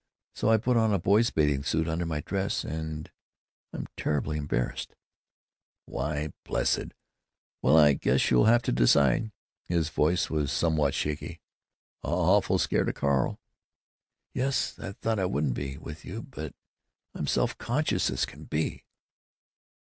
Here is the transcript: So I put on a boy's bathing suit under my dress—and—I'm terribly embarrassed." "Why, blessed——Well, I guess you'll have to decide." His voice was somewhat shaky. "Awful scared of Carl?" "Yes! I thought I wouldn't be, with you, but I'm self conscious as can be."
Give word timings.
So 0.33 0.49
I 0.49 0.57
put 0.57 0.77
on 0.77 0.91
a 0.91 0.97
boy's 0.97 1.29
bathing 1.29 1.61
suit 1.61 1.87
under 1.87 2.07
my 2.07 2.21
dress—and—I'm 2.21 3.85
terribly 3.95 4.35
embarrassed." 4.39 4.95
"Why, 5.85 6.33
blessed——Well, 6.43 7.77
I 7.77 7.93
guess 7.93 8.31
you'll 8.31 8.45
have 8.45 8.63
to 8.63 8.71
decide." 8.71 9.31
His 9.67 9.89
voice 9.89 10.27
was 10.27 10.51
somewhat 10.51 10.95
shaky. 10.95 11.39
"Awful 12.01 12.57
scared 12.57 12.89
of 12.89 12.95
Carl?" 12.95 13.39
"Yes! 14.33 14.79
I 14.79 14.93
thought 14.93 15.19
I 15.19 15.25
wouldn't 15.25 15.53
be, 15.53 15.77
with 15.77 16.03
you, 16.03 16.23
but 16.23 16.55
I'm 17.13 17.27
self 17.27 17.55
conscious 17.59 18.09
as 18.09 18.25
can 18.25 18.45
be." 18.45 18.85